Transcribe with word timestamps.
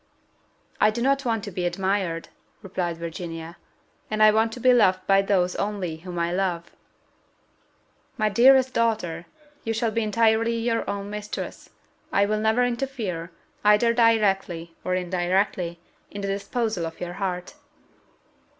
"I 0.79 0.89
do 0.89 0.99
not 0.99 1.25
want 1.25 1.43
to 1.43 1.51
be 1.51 1.63
admired," 1.67 2.29
replied 2.63 2.97
Virginia, 2.97 3.57
"and 4.09 4.23
I 4.23 4.31
want 4.31 4.51
to 4.53 4.59
be 4.59 4.73
loved 4.73 5.05
by 5.05 5.21
those 5.21 5.55
only 5.57 5.97
whom 5.97 6.17
I 6.17 6.31
love." 6.31 6.71
"My 8.17 8.27
dearest 8.27 8.73
daughter, 8.73 9.27
you 9.63 9.73
shall 9.73 9.91
be 9.91 10.01
entirely 10.01 10.57
your 10.57 10.89
own 10.89 11.11
mistress; 11.11 11.69
I 12.11 12.25
will 12.25 12.39
never 12.39 12.63
interfere, 12.65 13.29
either 13.63 13.93
directly 13.93 14.73
or 14.83 14.95
indirectly, 14.95 15.79
in 16.09 16.21
the 16.21 16.27
disposal 16.27 16.87
of 16.87 16.99
your 16.99 17.13
heart." 17.13 17.53